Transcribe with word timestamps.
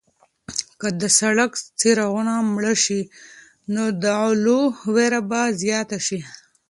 که 0.79 0.87
د 1.01 1.03
سړک 1.19 1.51
څراغونه 1.79 2.33
مړه 2.53 2.73
شي 2.83 3.01
نو 3.73 3.83
د 4.01 4.03
غلو 4.21 4.61
وېره 4.93 5.21
به 5.29 5.41
زیاته 5.61 5.97
شي. 6.07 6.19